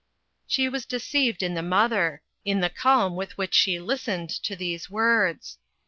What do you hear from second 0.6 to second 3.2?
was deceived in the mother in the calm